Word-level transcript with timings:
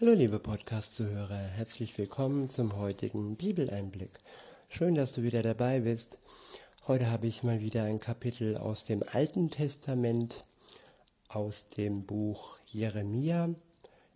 Hallo 0.00 0.12
liebe 0.12 0.40
Podcast-Zuhörer, 0.40 1.38
herzlich 1.38 1.96
willkommen 1.96 2.50
zum 2.50 2.76
heutigen 2.76 3.36
Bibeleinblick. 3.36 4.10
Schön, 4.68 4.96
dass 4.96 5.12
du 5.12 5.22
wieder 5.22 5.40
dabei 5.40 5.80
bist. 5.80 6.18
Heute 6.88 7.12
habe 7.12 7.28
ich 7.28 7.44
mal 7.44 7.60
wieder 7.60 7.84
ein 7.84 8.00
Kapitel 8.00 8.56
aus 8.56 8.82
dem 8.82 9.04
Alten 9.12 9.50
Testament, 9.50 10.44
aus 11.28 11.68
dem 11.68 12.06
Buch 12.06 12.58
Jeremia. 12.66 13.54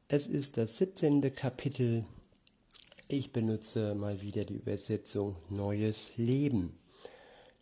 Es 0.08 0.26
ist 0.26 0.56
das 0.56 0.78
17. 0.78 1.32
Kapitel. 1.36 2.04
Ich 3.06 3.30
benutze 3.30 3.94
mal 3.94 4.20
wieder 4.20 4.44
die 4.44 4.56
Übersetzung 4.56 5.36
Neues 5.48 6.10
Leben. 6.16 6.76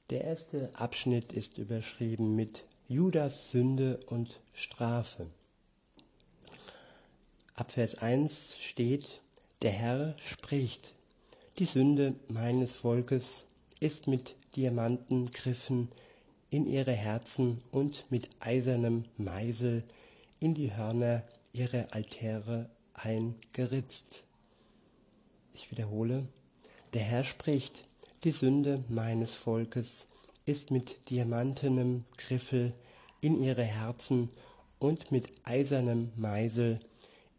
Der 0.09 0.25
erste 0.25 0.71
Abschnitt 0.75 1.35
ist 1.35 1.59
überschrieben 1.59 2.35
mit 2.35 2.65
Judas 2.89 3.51
Sünde 3.51 4.01
und 4.07 4.41
Strafe. 4.55 5.27
Ab 7.59 7.73
Vers 7.73 7.95
1 7.95 8.57
steht, 8.61 9.23
der 9.63 9.71
Herr 9.71 10.15
spricht, 10.19 10.95
die 11.59 11.65
Sünde 11.65 12.15
meines 12.29 12.75
Volkes 12.75 13.47
ist 13.81 14.09
mit 14.09 14.35
Diamantengriffen 14.57 15.89
in 16.51 16.67
ihre 16.67 16.93
Herzen 16.93 17.63
und 17.71 18.11
mit 18.11 18.29
eisernem 18.41 19.07
Meisel 19.17 19.83
in 20.39 20.53
die 20.53 20.77
Hörner 20.77 21.25
ihrer 21.55 21.95
Altäre 21.95 22.69
eingeritzt. 22.93 24.25
Ich 25.55 25.71
wiederhole, 25.71 26.29
der 26.93 27.05
Herr 27.05 27.25
spricht, 27.25 27.85
die 28.25 28.33
Sünde 28.33 28.85
meines 28.91 29.35
Volkes 29.35 30.09
ist 30.45 30.71
mit 30.71 31.09
diamantenem 31.09 32.05
Griffel 32.19 32.75
in 33.23 33.43
ihre 33.43 33.65
Herzen 33.65 34.29
und 34.79 35.11
mit 35.11 35.33
eisernem 35.45 36.13
Meisel 36.17 36.81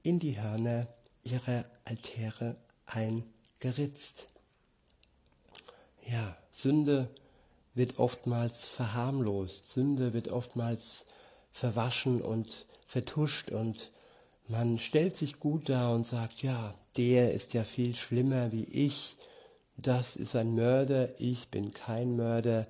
in 0.07 0.19
die 0.19 0.39
Hörner 0.39 0.87
ihrer 1.23 1.65
Altäre 1.83 2.55
eingeritzt. 2.85 4.27
Ja, 6.05 6.37
Sünde 6.53 7.09
wird 7.73 7.99
oftmals 7.99 8.63
verharmlost, 8.63 9.69
Sünde 9.69 10.13
wird 10.13 10.29
oftmals 10.29 11.03
verwaschen 11.51 12.21
und 12.21 12.67
vertuscht 12.85 13.49
und 13.49 13.91
man 14.47 14.79
stellt 14.79 15.17
sich 15.17 15.41
gut 15.41 15.67
dar 15.67 15.93
und 15.93 16.07
sagt, 16.07 16.41
ja, 16.41 16.73
der 16.95 17.33
ist 17.33 17.53
ja 17.53 17.65
viel 17.65 17.93
schlimmer 17.93 18.53
wie 18.53 18.63
ich, 18.63 19.17
das 19.75 20.15
ist 20.15 20.37
ein 20.37 20.55
Mörder, 20.55 21.19
ich 21.19 21.49
bin 21.49 21.73
kein 21.73 22.15
Mörder 22.15 22.65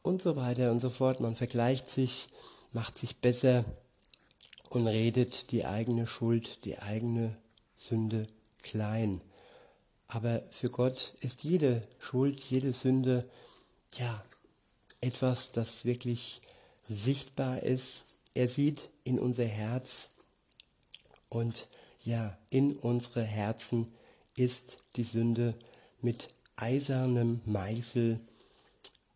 und 0.00 0.22
so 0.22 0.36
weiter 0.36 0.70
und 0.70 0.80
so 0.80 0.88
fort. 0.88 1.20
Man 1.20 1.36
vergleicht 1.36 1.90
sich, 1.90 2.28
macht 2.72 2.96
sich 2.96 3.20
besser 3.20 3.66
und 4.70 4.86
redet 4.86 5.50
die 5.50 5.64
eigene 5.64 6.06
Schuld, 6.06 6.64
die 6.64 6.78
eigene 6.78 7.36
Sünde 7.76 8.28
klein. 8.62 9.20
Aber 10.06 10.42
für 10.50 10.70
Gott 10.70 11.14
ist 11.20 11.44
jede 11.44 11.82
Schuld, 11.98 12.40
jede 12.40 12.72
Sünde, 12.72 13.28
ja, 13.94 14.22
etwas, 15.00 15.52
das 15.52 15.84
wirklich 15.84 16.40
sichtbar 16.88 17.62
ist. 17.62 18.04
Er 18.34 18.48
sieht 18.48 18.88
in 19.04 19.18
unser 19.18 19.44
Herz 19.44 20.10
und 21.28 21.68
ja, 22.04 22.38
in 22.50 22.76
unsere 22.76 23.22
Herzen 23.22 23.86
ist 24.36 24.78
die 24.96 25.04
Sünde 25.04 25.54
mit 26.00 26.28
eisernem 26.56 27.40
Meißel 27.44 28.20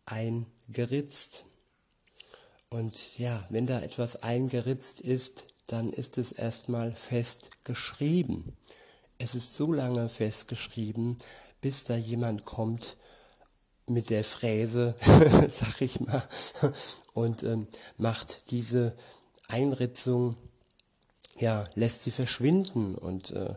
eingeritzt. 0.05 1.45
Und 2.73 3.19
ja, 3.19 3.45
wenn 3.49 3.67
da 3.67 3.81
etwas 3.81 4.23
eingeritzt 4.23 4.99
ist, 4.99 5.43
dann 5.67 5.89
ist 5.89 6.17
es 6.17 6.31
erstmal 6.31 6.95
festgeschrieben. 6.95 8.57
Es 9.19 9.35
ist 9.35 9.53
so 9.53 9.71
lange 9.71 10.09
festgeschrieben, 10.09 11.19
bis 11.61 11.83
da 11.83 11.95
jemand 11.95 12.45
kommt 12.45 12.97
mit 13.85 14.09
der 14.09 14.23
Fräse, 14.23 14.95
sag 15.51 15.81
ich 15.81 15.99
mal, 15.99 16.27
und 17.13 17.43
ähm, 17.43 17.67
macht 17.97 18.49
diese 18.49 18.95
Einritzung, 19.49 20.35
ja, 21.37 21.69
lässt 21.75 22.01
sie 22.01 22.11
verschwinden 22.11 22.95
und 22.95 23.29
äh, 23.31 23.53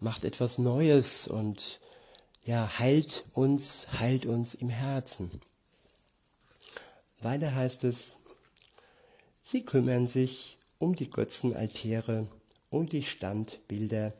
macht 0.00 0.24
etwas 0.24 0.58
Neues 0.58 1.28
und 1.28 1.78
ja, 2.42 2.80
heilt 2.80 3.26
uns, 3.32 3.86
heilt 4.00 4.26
uns 4.26 4.54
im 4.54 4.70
Herzen. 4.70 5.30
Weiter 7.20 7.54
heißt 7.54 7.84
es, 7.84 8.15
Sie 9.48 9.64
kümmern 9.64 10.08
sich 10.08 10.58
um 10.80 10.96
die 10.96 11.08
Götzenaltäre 11.08 12.26
und 12.68 12.90
die 12.90 13.04
Standbilder 13.04 14.12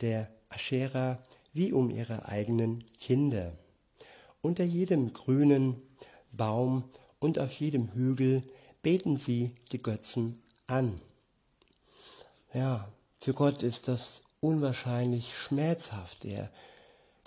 der 0.00 0.30
Aschera 0.50 1.18
wie 1.52 1.72
um 1.72 1.90
ihre 1.90 2.26
eigenen 2.26 2.84
Kinder. 3.00 3.58
Unter 4.40 4.62
jedem 4.62 5.12
grünen 5.12 5.82
Baum 6.30 6.84
und 7.18 7.40
auf 7.40 7.54
jedem 7.54 7.92
Hügel 7.92 8.44
beten 8.80 9.16
sie 9.16 9.50
die 9.72 9.82
Götzen 9.82 10.38
an. 10.68 11.00
Ja, 12.54 12.88
für 13.16 13.34
Gott 13.34 13.64
ist 13.64 13.88
das 13.88 14.22
unwahrscheinlich 14.38 15.36
schmerzhaft. 15.36 16.24
Er, 16.24 16.52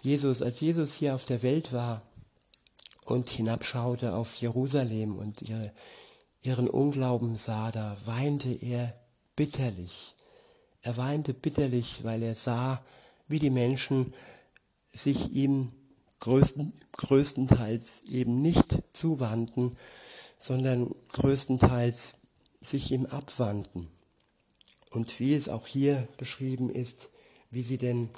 Jesus, 0.01 0.41
als 0.41 0.61
Jesus 0.61 0.93
hier 0.93 1.15
auf 1.15 1.25
der 1.25 1.43
Welt 1.43 1.73
war 1.73 2.01
und 3.07 3.29
hinabschaute 3.29 4.15
auf 4.15 4.35
Jerusalem 4.35 5.17
und 5.17 5.41
ihre 5.41 5.73
ihren 6.41 6.69
Unglauben 6.69 7.35
sah, 7.35 7.71
da 7.71 7.97
weinte 8.05 8.51
er 8.51 8.95
bitterlich. 9.35 10.15
Er 10.81 10.97
weinte 10.97 11.33
bitterlich, 11.33 12.03
weil 12.03 12.23
er 12.23 12.35
sah, 12.35 12.83
wie 13.27 13.39
die 13.39 13.49
Menschen 13.49 14.13
sich 14.91 15.31
ihm 15.31 15.71
größten, 16.19 16.73
größtenteils 16.93 18.01
eben 18.09 18.41
nicht 18.41 18.79
zuwandten, 18.93 19.77
sondern 20.39 20.93
größtenteils 21.13 22.15
sich 22.59 22.91
ihm 22.91 23.05
abwandten. 23.05 23.87
Und 24.91 25.19
wie 25.19 25.35
es 25.35 25.49
auch 25.49 25.67
hier 25.67 26.07
beschrieben 26.17 26.69
ist, 26.69 27.09
wie 27.49 27.63
sie 27.63 27.77
denn 27.77 28.09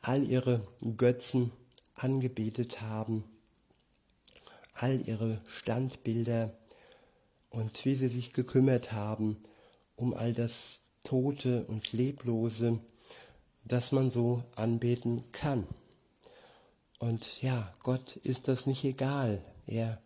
all 0.00 0.22
ihre 0.22 0.62
Götzen 0.96 1.52
angebetet 1.94 2.80
haben, 2.80 3.24
all 4.74 5.06
ihre 5.06 5.40
Standbilder 5.46 6.54
und 7.50 7.84
wie 7.84 7.94
sie 7.94 8.08
sich 8.08 8.32
gekümmert 8.32 8.92
haben 8.92 9.42
um 10.00 10.14
all 10.14 10.32
das 10.32 10.80
Tote 11.04 11.64
und 11.66 11.92
Leblose, 11.92 12.80
das 13.64 13.92
man 13.92 14.10
so 14.10 14.42
anbeten 14.56 15.30
kann. 15.32 15.66
Und 16.98 17.42
ja, 17.42 17.72
Gott 17.82 18.16
ist 18.16 18.48
das 18.48 18.66
nicht 18.66 18.84
egal. 18.84 19.42
Er, 19.66 20.00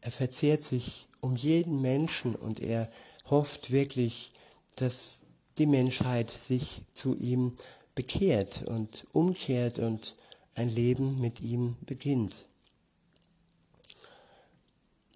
er 0.00 0.12
verzehrt 0.12 0.62
sich 0.62 1.08
um 1.20 1.36
jeden 1.36 1.80
Menschen 1.80 2.34
und 2.34 2.60
er 2.60 2.90
hofft 3.30 3.70
wirklich, 3.70 4.32
dass 4.76 5.22
die 5.58 5.66
Menschheit 5.66 6.30
sich 6.30 6.82
zu 6.92 7.14
ihm 7.14 7.56
bekehrt 7.94 8.62
und 8.62 9.06
umkehrt 9.12 9.78
und 9.78 10.16
ein 10.54 10.68
Leben 10.68 11.20
mit 11.20 11.40
ihm 11.40 11.76
beginnt. 11.82 12.34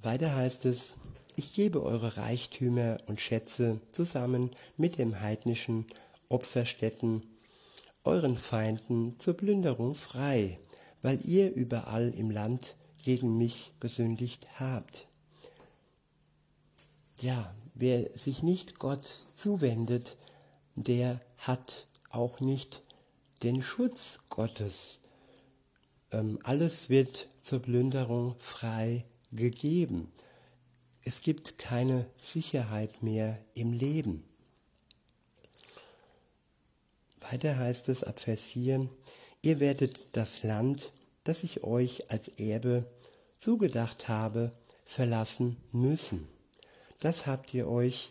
Weiter 0.02 0.34
heißt 0.34 0.66
es, 0.66 0.94
ich 1.36 1.52
gebe 1.52 1.82
eure 1.82 2.16
Reichtümer 2.16 2.98
und 3.06 3.20
Schätze 3.20 3.80
zusammen 3.92 4.50
mit 4.76 4.98
den 4.98 5.20
heidnischen 5.20 5.86
Opferstätten 6.28 7.22
euren 8.04 8.36
Feinden 8.36 9.18
zur 9.18 9.34
Plünderung 9.34 9.94
frei, 9.94 10.58
weil 11.02 11.24
ihr 11.26 11.52
überall 11.52 12.08
im 12.10 12.30
Land 12.30 12.74
gegen 13.04 13.36
mich 13.36 13.72
gesündigt 13.80 14.48
habt. 14.58 15.06
Ja, 17.20 17.54
wer 17.74 18.10
sich 18.16 18.42
nicht 18.42 18.78
Gott 18.78 19.20
zuwendet, 19.34 20.16
der 20.74 21.20
hat 21.38 21.86
auch 22.10 22.40
nicht 22.40 22.82
den 23.42 23.60
Schutz 23.60 24.20
Gottes. 24.30 25.00
Ähm, 26.10 26.38
alles 26.44 26.88
wird 26.88 27.28
zur 27.42 27.60
Plünderung 27.60 28.36
frei 28.38 29.04
gegeben. 29.32 30.12
Es 31.08 31.20
gibt 31.20 31.56
keine 31.56 32.10
Sicherheit 32.18 33.00
mehr 33.00 33.38
im 33.54 33.72
Leben. 33.72 34.24
Weiter 37.20 37.56
heißt 37.56 37.88
es 37.90 38.02
ab 38.02 38.18
Vers 38.18 38.42
4, 38.42 38.88
ihr 39.40 39.60
werdet 39.60 40.16
das 40.16 40.42
Land, 40.42 40.90
das 41.22 41.44
ich 41.44 41.62
euch 41.62 42.10
als 42.10 42.26
Erbe 42.26 42.90
zugedacht 43.38 44.08
habe, 44.08 44.50
verlassen 44.84 45.58
müssen. 45.70 46.26
Das 46.98 47.26
habt 47.26 47.54
ihr 47.54 47.68
euch 47.68 48.10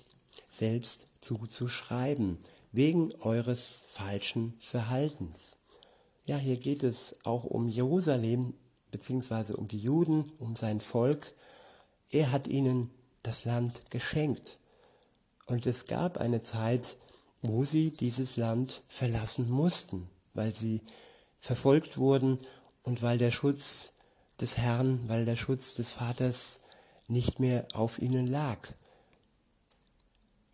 selbst 0.50 1.02
zuzuschreiben, 1.20 2.38
wegen 2.72 3.14
eures 3.16 3.82
falschen 3.90 4.54
Verhaltens. 4.62 5.58
Ja, 6.24 6.38
hier 6.38 6.58
geht 6.58 6.82
es 6.82 7.14
auch 7.26 7.44
um 7.44 7.68
Jerusalem, 7.68 8.54
beziehungsweise 8.90 9.58
um 9.58 9.68
die 9.68 9.80
Juden, 9.80 10.32
um 10.40 10.56
sein 10.56 10.80
Volk, 10.80 11.36
er 12.12 12.32
hat 12.32 12.48
ihnen 12.48 12.90
das 13.24 13.46
Land 13.46 13.90
geschenkt. 13.90 14.60
Und 15.48 15.66
es 15.66 15.88
gab 15.88 16.18
eine 16.18 16.44
Zeit, 16.44 16.98
wo 17.42 17.64
sie 17.64 17.92
dieses 17.92 18.38
Land 18.38 18.82
verlassen 18.88 19.50
mussten, 19.50 20.10
weil 20.34 20.54
sie 20.54 20.82
verfolgt 21.40 21.98
wurden 21.98 22.40
und 22.84 23.02
weil 23.02 23.18
der 23.18 23.32
Schutz 23.32 23.90
des 24.40 24.58
Herrn, 24.58 25.08
weil 25.08 25.26
der 25.26 25.36
Schutz 25.36 25.74
des 25.76 25.94
Vaters 25.94 26.60
nicht 27.08 27.40
mehr 27.40 27.68
auf 27.74 28.00
ihnen 28.00 28.28
lag. 28.28 28.72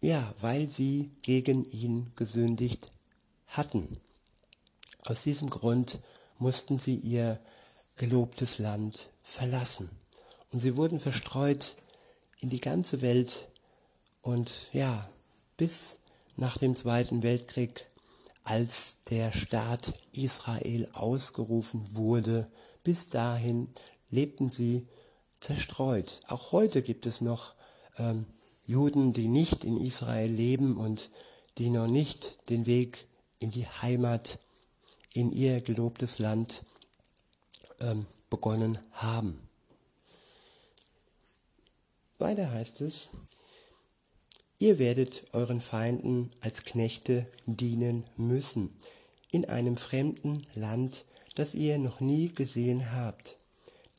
Ja, 0.01 0.33
weil 0.39 0.67
sie 0.67 1.11
gegen 1.21 1.63
ihn 1.65 2.11
gesündigt 2.15 2.89
hatten. 3.47 4.01
Aus 5.05 5.23
diesem 5.23 5.49
Grund 5.49 5.99
mussten 6.39 6.79
sie 6.79 6.95
ihr 6.95 7.39
gelobtes 7.95 8.57
Land 8.57 9.09
verlassen. 9.21 9.89
Und 10.51 10.59
sie 10.59 10.75
wurden 10.75 10.99
verstreut 10.99 11.75
in 12.39 12.49
die 12.49 12.61
ganze 12.61 13.01
Welt 13.01 13.47
und 14.21 14.51
ja, 14.73 15.09
bis 15.57 15.99
nach 16.35 16.57
dem 16.57 16.75
Zweiten 16.75 17.23
Weltkrieg, 17.23 17.85
als 18.43 18.97
der 19.09 19.31
Staat 19.31 19.93
Israel 20.13 20.89
ausgerufen 20.93 21.95
wurde, 21.95 22.47
bis 22.83 23.09
dahin 23.09 23.69
lebten 24.09 24.49
sie 24.49 24.87
zerstreut. 25.39 26.21
Auch 26.27 26.51
heute 26.51 26.81
gibt 26.81 27.05
es 27.05 27.21
noch 27.21 27.53
ähm, 27.97 28.25
Juden, 28.65 29.13
die 29.13 29.27
nicht 29.27 29.63
in 29.63 29.77
Israel 29.77 30.29
leben 30.29 30.77
und 30.77 31.11
die 31.57 31.69
noch 31.69 31.87
nicht 31.87 32.37
den 32.49 32.65
Weg 32.65 33.07
in 33.39 33.51
die 33.51 33.67
Heimat, 33.67 34.39
in 35.13 35.31
ihr 35.31 35.61
gelobtes 35.61 36.19
Land 36.19 36.63
ähm, 37.79 38.05
begonnen 38.29 38.77
haben. 38.93 39.50
Weiter 42.21 42.51
heißt 42.51 42.81
es, 42.81 43.09
ihr 44.59 44.77
werdet 44.77 45.23
euren 45.33 45.59
Feinden 45.59 46.31
als 46.39 46.63
Knechte 46.63 47.25
dienen 47.47 48.05
müssen, 48.15 48.77
in 49.31 49.45
einem 49.49 49.75
fremden 49.75 50.45
Land, 50.53 51.05
das 51.35 51.55
ihr 51.55 51.79
noch 51.79 51.99
nie 51.99 52.29
gesehen 52.29 52.93
habt. 52.93 53.37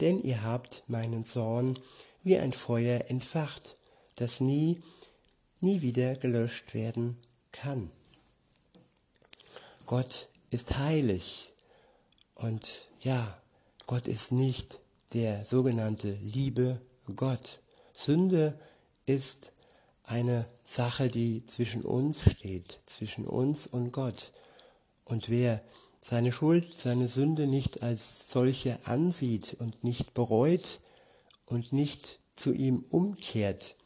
Denn 0.01 0.23
ihr 0.23 0.43
habt 0.43 0.85
meinen 0.87 1.25
Zorn 1.25 1.79
wie 2.23 2.39
ein 2.39 2.53
Feuer 2.53 3.07
entfacht, 3.09 3.77
das 4.15 4.41
nie, 4.41 4.81
nie 5.61 5.83
wieder 5.83 6.15
gelöscht 6.15 6.75
werden 6.75 7.19
kann. 7.51 7.91
Gott 9.87 10.29
ist 10.51 10.79
heilig 10.79 11.53
und 12.37 12.87
ja, 13.01 13.43
Gott 13.87 14.07
ist 14.07 14.31
nicht 14.31 14.81
der 15.13 15.45
sogenannte 15.45 16.13
liebe 16.23 16.81
Gott. 17.17 17.62
Sünde 18.05 18.59
ist 19.07 19.53
eine 20.05 20.47
Sache, 20.65 21.09
die 21.09 21.47
zwischen 21.47 21.83
uns 21.85 22.23
steht, 22.23 22.81
zwischen 22.87 23.27
uns 23.27 23.67
und 23.67 23.93
Gott. 23.93 24.33
Und 25.05 25.29
wer 25.29 25.63
seine 26.01 26.33
Schuld, 26.33 26.75
seine 26.77 27.09
Sünde 27.09 27.47
nicht 27.47 27.83
als 27.83 28.31
solche 28.31 28.79
ansieht 28.87 29.55
und 29.59 29.85
nicht 29.85 30.15
bereut 30.15 30.81
und 31.47 31.73
nicht 31.73 32.19
zu 32.35 32.53
ihm 32.53 32.85
umkehrt, 32.91 33.77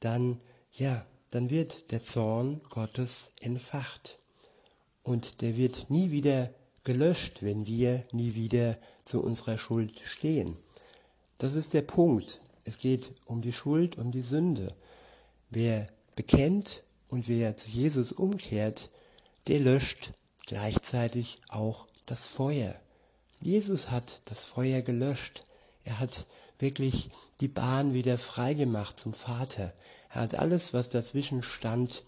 dann, 0.00 0.40
ja, 0.72 1.06
dann 1.30 1.50
wird 1.50 1.92
der 1.92 2.02
Zorn 2.02 2.60
Gottes 2.70 3.30
entfacht. 3.40 4.18
Und 5.02 5.42
der 5.42 5.56
wird 5.56 5.90
nie 5.90 6.10
wieder 6.10 6.50
gelöscht, 6.82 7.42
wenn 7.42 7.66
wir 7.66 8.04
nie 8.10 8.34
wieder 8.34 8.76
zu 9.04 9.22
unserer 9.22 9.58
Schuld 9.58 10.00
stehen. 10.00 10.56
Das 11.38 11.54
ist 11.54 11.72
der 11.72 11.82
Punkt. 11.82 12.40
Es 12.64 12.78
geht 12.78 13.12
um 13.26 13.42
die 13.42 13.52
Schuld, 13.52 13.98
um 13.98 14.10
die 14.10 14.22
Sünde. 14.22 14.74
Wer 15.50 15.86
bekennt 16.16 16.82
und 17.08 17.28
wer 17.28 17.56
zu 17.56 17.68
Jesus 17.68 18.12
umkehrt, 18.12 18.90
der 19.46 19.60
löscht 19.60 20.12
gleichzeitig 20.46 21.38
auch 21.48 21.86
das 22.06 22.26
Feuer. 22.26 22.74
Jesus 23.40 23.90
hat 23.90 24.20
das 24.24 24.44
Feuer 24.44 24.82
gelöscht. 24.82 25.42
Er 25.84 26.00
hat 26.00 26.26
wirklich 26.58 27.10
die 27.40 27.48
Bahn 27.48 27.92
wieder 27.92 28.18
freigemacht 28.18 28.98
zum 28.98 29.12
Vater. 29.12 29.72
Er 30.10 30.22
hat 30.22 30.34
alles, 30.34 30.72
was 30.72 30.88
dazwischen 30.88 31.42
stand, 31.42 32.02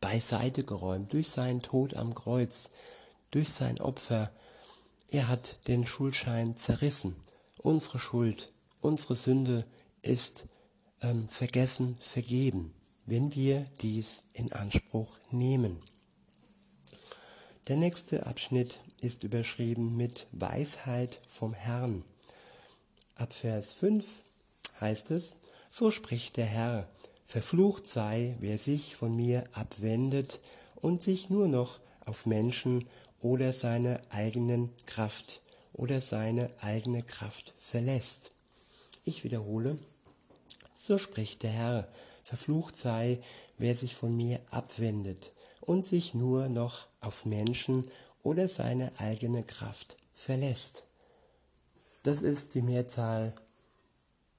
beiseite 0.00 0.64
geräumt 0.64 1.12
durch 1.12 1.28
seinen 1.28 1.62
Tod 1.62 1.94
am 1.96 2.14
Kreuz, 2.14 2.70
durch 3.30 3.50
sein 3.50 3.80
Opfer. 3.80 4.32
Er 5.08 5.28
hat 5.28 5.56
den 5.68 5.86
Schuldschein 5.86 6.56
zerrissen. 6.56 7.16
Unsere 7.58 7.98
Schuld 7.98 8.51
unsere 8.82 9.14
Sünde 9.14 9.64
ist 10.02 10.44
ähm, 11.00 11.28
vergessen, 11.28 11.96
vergeben, 12.00 12.74
wenn 13.06 13.34
wir 13.34 13.66
dies 13.80 14.22
in 14.34 14.52
Anspruch 14.52 15.18
nehmen. 15.30 15.82
Der 17.68 17.76
nächste 17.76 18.26
Abschnitt 18.26 18.80
ist 19.00 19.22
überschrieben 19.22 19.96
mit 19.96 20.26
Weisheit 20.32 21.20
vom 21.28 21.54
Herrn. 21.54 22.04
Ab 23.14 23.32
Vers 23.32 23.72
5 23.72 24.06
heißt 24.80 25.12
es, 25.12 25.34
so 25.70 25.90
spricht 25.90 26.36
der 26.36 26.46
Herr, 26.46 26.88
verflucht 27.24 27.86
sei, 27.86 28.36
wer 28.40 28.58
sich 28.58 28.96
von 28.96 29.14
mir 29.14 29.44
abwendet 29.52 30.40
und 30.74 31.02
sich 31.02 31.30
nur 31.30 31.48
noch 31.48 31.80
auf 32.04 32.26
Menschen 32.26 32.86
oder 33.20 33.52
seine 33.52 34.00
eigenen 34.10 34.70
Kraft 34.86 35.40
oder 35.72 36.00
seine 36.00 36.50
eigene 36.60 37.02
Kraft 37.02 37.54
verlässt. 37.58 38.32
Ich 39.04 39.24
wiederhole, 39.24 39.78
so 40.78 40.96
spricht 40.96 41.42
der 41.42 41.50
Herr, 41.50 41.88
verflucht 42.22 42.76
sei, 42.76 43.20
wer 43.58 43.74
sich 43.74 43.96
von 43.96 44.16
mir 44.16 44.40
abwendet 44.50 45.32
und 45.60 45.86
sich 45.86 46.14
nur 46.14 46.48
noch 46.48 46.86
auf 47.00 47.24
Menschen 47.26 47.90
oder 48.22 48.48
seine 48.48 48.92
eigene 48.98 49.42
Kraft 49.42 49.96
verlässt. 50.14 50.84
Das 52.04 52.22
ist 52.22 52.54
die 52.54 52.62
Mehrzahl 52.62 53.34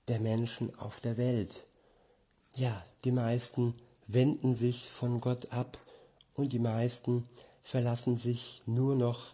der 0.07 0.19
Menschen 0.19 0.73
auf 0.79 0.99
der 1.01 1.17
Welt. 1.17 1.65
Ja, 2.55 2.85
die 3.03 3.11
meisten 3.11 3.75
wenden 4.07 4.55
sich 4.55 4.89
von 4.89 5.21
Gott 5.21 5.51
ab 5.51 5.77
und 6.35 6.53
die 6.53 6.59
meisten 6.59 7.27
verlassen 7.63 8.17
sich 8.17 8.61
nur 8.65 8.95
noch 8.95 9.33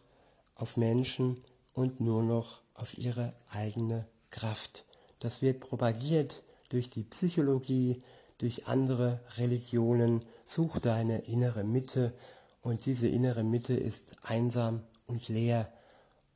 auf 0.55 0.77
Menschen 0.77 1.43
und 1.73 1.99
nur 1.99 2.23
noch 2.23 2.61
auf 2.73 2.97
ihre 2.97 3.33
eigene 3.49 4.07
Kraft. 4.29 4.85
Das 5.19 5.41
wird 5.41 5.59
propagiert 5.59 6.43
durch 6.69 6.89
die 6.89 7.03
Psychologie, 7.03 8.01
durch 8.37 8.67
andere 8.67 9.19
Religionen. 9.37 10.23
Such 10.45 10.79
deine 10.79 11.19
innere 11.27 11.63
Mitte 11.63 12.13
und 12.61 12.85
diese 12.85 13.07
innere 13.07 13.43
Mitte 13.43 13.73
ist 13.73 14.15
einsam 14.23 14.81
und 15.05 15.27
leer. 15.27 15.71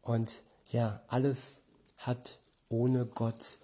Und 0.01 0.41
ja, 0.71 1.01
alles 1.07 1.59
hat 1.97 2.39
ohne 2.69 3.05
Gott 3.05 3.57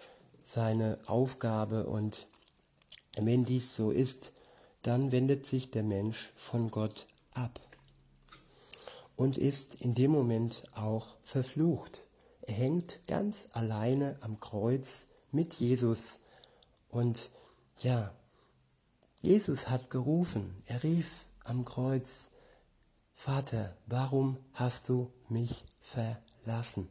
seine 0.43 0.97
Aufgabe 1.05 1.85
und 1.85 2.27
wenn 3.17 3.43
dies 3.43 3.75
so 3.75 3.91
ist, 3.91 4.31
dann 4.81 5.11
wendet 5.11 5.45
sich 5.45 5.71
der 5.71 5.83
Mensch 5.83 6.31
von 6.35 6.71
Gott 6.71 7.05
ab 7.33 7.59
und 9.15 9.37
ist 9.37 9.75
in 9.75 9.93
dem 9.93 10.11
Moment 10.11 10.63
auch 10.73 11.07
verflucht. 11.23 12.03
Hängt 12.49 13.07
ganz 13.07 13.47
alleine 13.53 14.17
am 14.21 14.39
Kreuz 14.39 15.07
mit 15.31 15.53
Jesus. 15.55 16.19
Und 16.89 17.29
ja, 17.79 18.13
Jesus 19.21 19.69
hat 19.69 19.89
gerufen. 19.89 20.61
Er 20.65 20.83
rief 20.83 21.25
am 21.43 21.65
Kreuz, 21.65 22.29
Vater, 23.13 23.75
warum 23.85 24.37
hast 24.53 24.89
du 24.89 25.11
mich 25.27 25.63
verlassen? 25.81 26.87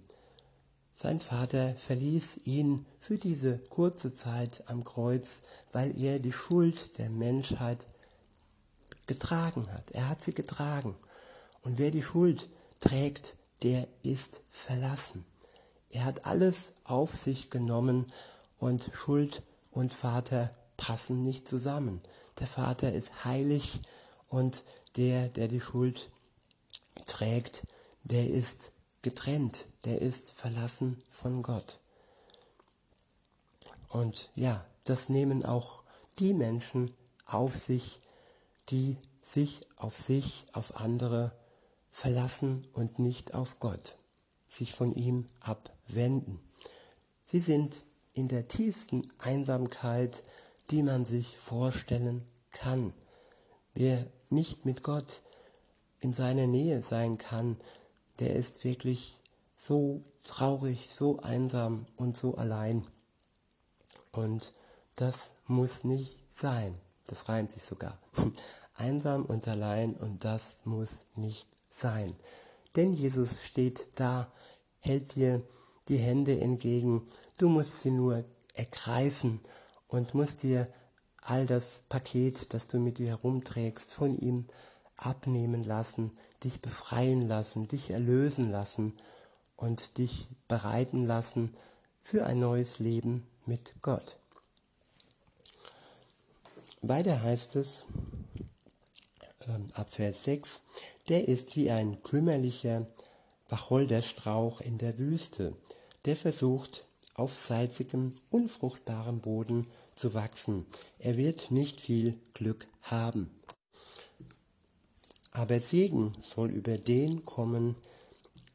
Sein 0.94 1.20
Vater 1.20 1.74
verließ 1.76 2.38
ihn 2.44 2.84
für 2.98 3.18
diese 3.18 3.58
kurze 3.58 4.12
Zeit 4.12 4.64
am 4.66 4.82
Kreuz, 4.84 5.42
weil 5.72 5.96
er 5.98 6.18
die 6.18 6.32
Schuld 6.32 6.98
der 6.98 7.08
Menschheit 7.08 7.86
getragen 9.06 9.72
hat. 9.72 9.90
Er 9.92 10.08
hat 10.08 10.22
sie 10.22 10.34
getragen. 10.34 10.96
Und 11.62 11.78
wer 11.78 11.90
die 11.90 12.02
Schuld 12.02 12.48
trägt, 12.80 13.36
der 13.62 13.88
ist 14.02 14.40
verlassen. 14.50 15.24
Er 15.90 16.04
hat 16.04 16.26
alles 16.26 16.72
auf 16.84 17.14
sich 17.14 17.50
genommen 17.50 18.06
und 18.58 18.90
Schuld 18.92 19.42
und 19.70 19.94
Vater 19.94 20.54
passen 20.76 21.22
nicht 21.22 21.48
zusammen. 21.48 22.02
Der 22.38 22.46
Vater 22.46 22.92
ist 22.92 23.24
heilig 23.24 23.80
und 24.28 24.64
der, 24.96 25.28
der 25.28 25.48
die 25.48 25.60
Schuld 25.60 26.10
trägt, 27.06 27.66
der 28.04 28.28
ist 28.28 28.72
getrennt, 29.02 29.66
der 29.84 30.02
ist 30.02 30.30
verlassen 30.32 31.02
von 31.08 31.42
Gott. 31.42 31.78
Und 33.88 34.30
ja, 34.34 34.64
das 34.84 35.08
nehmen 35.08 35.44
auch 35.44 35.82
die 36.18 36.34
Menschen 36.34 36.94
auf 37.24 37.56
sich, 37.56 38.00
die 38.68 38.98
sich 39.22 39.62
auf 39.76 39.96
sich, 39.96 40.44
auf 40.52 40.76
andere 40.76 41.32
verlassen 41.90 42.66
und 42.74 42.98
nicht 42.98 43.34
auf 43.34 43.58
Gott 43.58 43.97
sich 44.48 44.74
von 44.74 44.92
ihm 44.92 45.26
abwenden. 45.40 46.40
Sie 47.26 47.40
sind 47.40 47.84
in 48.14 48.28
der 48.28 48.48
tiefsten 48.48 49.02
Einsamkeit, 49.18 50.22
die 50.70 50.82
man 50.82 51.04
sich 51.04 51.36
vorstellen 51.36 52.22
kann. 52.50 52.92
Wir 53.74 54.10
nicht 54.30 54.64
mit 54.64 54.82
Gott 54.82 55.22
in 56.00 56.14
seiner 56.14 56.46
Nähe 56.46 56.82
sein 56.82 57.18
kann, 57.18 57.56
der 58.18 58.34
ist 58.34 58.64
wirklich 58.64 59.18
so 59.56 60.02
traurig, 60.24 60.90
so 60.90 61.18
einsam 61.20 61.86
und 61.96 62.16
so 62.16 62.34
allein. 62.36 62.84
Und 64.12 64.52
das 64.96 65.32
muss 65.46 65.84
nicht 65.84 66.18
sein. 66.30 66.74
Das 67.06 67.28
reimt 67.28 67.52
sich 67.52 67.62
sogar. 67.62 67.98
Einsam 68.74 69.24
und 69.24 69.48
allein 69.48 69.94
und 69.94 70.24
das 70.24 70.60
muss 70.64 71.04
nicht 71.16 71.48
sein. 71.72 72.14
Denn 72.78 72.92
Jesus 72.92 73.42
steht 73.42 73.84
da, 73.96 74.32
hält 74.78 75.16
dir 75.16 75.42
die 75.88 75.96
Hände 75.96 76.40
entgegen. 76.40 77.08
Du 77.36 77.48
musst 77.48 77.80
sie 77.80 77.90
nur 77.90 78.24
ergreifen 78.54 79.40
und 79.88 80.14
musst 80.14 80.44
dir 80.44 80.72
all 81.20 81.44
das 81.44 81.82
Paket, 81.88 82.54
das 82.54 82.68
du 82.68 82.78
mit 82.78 82.98
dir 82.98 83.08
herumträgst, 83.08 83.92
von 83.92 84.16
ihm 84.16 84.46
abnehmen 84.96 85.58
lassen, 85.58 86.12
dich 86.44 86.62
befreien 86.62 87.26
lassen, 87.26 87.66
dich 87.66 87.90
erlösen 87.90 88.48
lassen 88.48 88.92
und 89.56 89.98
dich 89.98 90.28
bereiten 90.46 91.04
lassen 91.04 91.52
für 92.00 92.26
ein 92.26 92.38
neues 92.38 92.78
Leben 92.78 93.26
mit 93.44 93.74
Gott. 93.82 94.18
Weiter 96.82 97.22
heißt 97.22 97.56
es 97.56 97.86
ähm, 99.48 99.68
ab 99.74 99.92
Vers 99.92 100.22
6, 100.22 100.62
der 101.08 101.28
ist 101.28 101.56
wie 101.56 101.70
ein 101.70 102.02
kümmerlicher 102.02 102.86
Wacholderstrauch 103.48 104.60
in 104.60 104.78
der 104.78 104.98
Wüste, 104.98 105.54
der 106.04 106.16
versucht, 106.16 106.84
auf 107.14 107.34
salzigem, 107.34 108.16
unfruchtbarem 108.30 109.20
Boden 109.20 109.66
zu 109.96 110.14
wachsen. 110.14 110.66
Er 110.98 111.16
wird 111.16 111.50
nicht 111.50 111.80
viel 111.80 112.18
Glück 112.34 112.68
haben. 112.82 113.30
Aber 115.32 115.60
Segen 115.60 116.12
soll 116.22 116.50
über 116.50 116.78
den 116.78 117.24
kommen, 117.24 117.74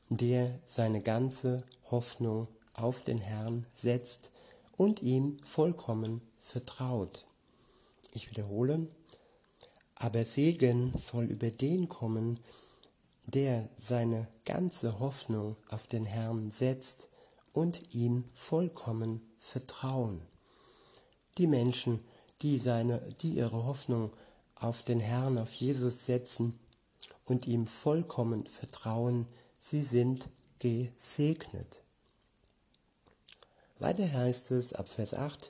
der 0.10 0.60
seine 0.66 1.02
ganze 1.02 1.64
Hoffnung 1.92 2.48
auf 2.74 3.04
den 3.04 3.18
Herrn 3.18 3.66
setzt 3.76 4.32
und 4.78 5.02
ihm 5.02 5.38
vollkommen 5.44 6.22
vertraut. 6.40 7.26
Ich 8.14 8.30
wiederhole, 8.30 8.88
aber 10.04 10.26
Segen 10.26 10.92
soll 10.98 11.24
über 11.24 11.50
den 11.50 11.88
kommen, 11.88 12.38
der 13.26 13.70
seine 13.78 14.28
ganze 14.44 15.00
Hoffnung 15.00 15.56
auf 15.70 15.88
den 15.88 16.06
Herrn 16.06 16.52
setzt 16.52 17.08
und 17.54 17.94
ihm 17.96 18.26
vollkommen 18.34 19.22
vertrauen. 19.40 20.22
Die 21.38 21.48
Menschen, 21.48 22.02
die, 22.42 22.60
seine, 22.60 23.00
die 23.22 23.36
ihre 23.38 23.66
Hoffnung 23.66 24.12
auf 24.56 24.84
den 24.84 25.00
Herrn, 25.00 25.38
auf 25.38 25.54
Jesus 25.54 26.06
setzen 26.06 26.60
und 27.24 27.48
ihm 27.48 27.66
vollkommen 27.66 28.46
vertrauen, 28.48 29.26
sie 29.62 29.84
sind 29.84 30.28
gesegnet. 30.60 31.80
Weiter 33.80 34.12
heißt 34.12 34.52
es 34.52 34.74
ab 34.74 34.90
Vers 34.90 35.14
8, 35.14 35.50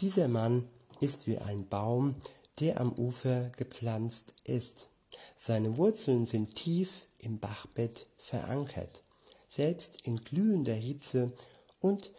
dieser 0.00 0.28
Mann 0.28 0.68
ist 1.00 1.26
wie 1.26 1.38
ein 1.38 1.66
Baum, 1.66 2.16
der 2.60 2.80
am 2.80 2.92
Ufer 2.92 3.50
gepflanzt 3.56 4.34
ist. 4.44 4.88
Seine 5.38 5.76
Wurzeln 5.76 6.26
sind 6.26 6.54
tief 6.54 7.06
im 7.18 7.38
Bachbett 7.38 8.06
verankert. 8.18 9.02
Selbst 9.48 10.06
in 10.06 10.16
glühender 10.18 10.74
Hitze 10.74 11.32
und 11.80 12.10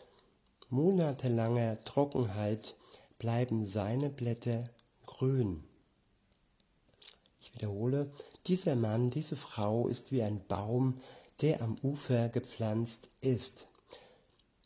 monatelanger 0.69 1.83
Trockenheit 1.85 2.75
bleiben 3.19 3.67
seine 3.67 4.09
Blätter 4.09 4.63
grün. 5.05 5.63
Ich 7.41 7.53
wiederhole, 7.53 8.11
dieser 8.47 8.75
Mann, 8.75 9.09
diese 9.09 9.35
Frau 9.35 9.87
ist 9.87 10.11
wie 10.11 10.23
ein 10.23 10.41
Baum, 10.47 11.01
der 11.41 11.61
am 11.61 11.77
Ufer 11.83 12.29
gepflanzt 12.29 13.09
ist. 13.21 13.67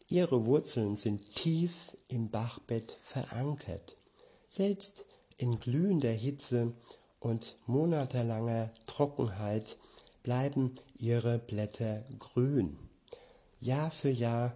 Ihre 0.08 0.46
Wurzeln 0.46 0.98
sind 0.98 1.34
tief 1.36 1.96
im 2.08 2.30
Bachbett 2.30 2.98
verankert. 3.02 3.96
Selbst 4.50 5.06
in 5.42 5.60
glühender 5.60 6.12
Hitze 6.12 6.74
und 7.20 7.58
monatelanger 7.66 8.72
Trockenheit 8.86 9.78
bleiben 10.22 10.76
ihre 10.98 11.40
Blätter 11.40 12.04
grün. 12.20 12.78
Jahr 13.60 13.90
für 13.90 14.12
Jahr 14.12 14.56